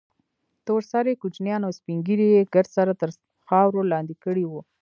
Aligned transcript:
تور 0.65 0.81
سرې 0.91 1.13
کوچنيان 1.21 1.61
او 1.67 1.71
سپين 1.79 1.97
ږيري 2.07 2.27
يې 2.35 2.41
ګرد 2.53 2.69
سره 2.77 2.91
تر 3.01 3.09
خارور 3.47 3.83
لاندې 3.93 4.15
کړي 4.23 4.45
وو. 4.47 4.61